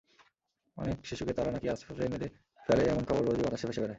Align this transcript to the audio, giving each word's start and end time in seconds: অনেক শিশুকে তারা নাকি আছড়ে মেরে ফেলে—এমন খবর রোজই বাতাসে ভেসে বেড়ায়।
অনেক 0.77 0.97
শিশুকে 1.05 1.33
তারা 1.33 1.49
নাকি 1.51 1.67
আছড়ে 1.69 2.05
মেরে 2.07 2.27
ফেলে—এমন 2.67 3.03
খবর 3.05 3.23
রোজই 3.23 3.43
বাতাসে 3.43 3.65
ভেসে 3.67 3.81
বেড়ায়। 3.81 3.89